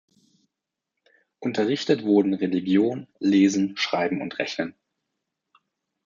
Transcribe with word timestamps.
Unterrichtet 1.37 2.01
wurden 2.03 2.33
Religion, 2.33 3.07
Lesen, 3.19 3.77
Schreiben 3.77 4.23
und 4.23 4.39
Rechnen. 4.39 4.73